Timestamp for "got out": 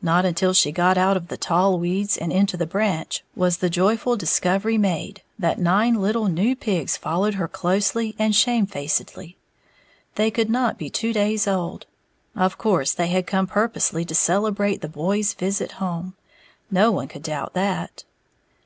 0.72-1.18